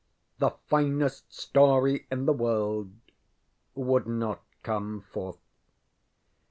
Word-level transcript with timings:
The 0.39 0.49
finest 0.65 1.31
story 1.31 2.07
in 2.09 2.25
the 2.25 2.33
world 2.33 2.91
would 3.75 4.07
not 4.07 4.41
come 4.63 5.01
forth. 5.01 5.37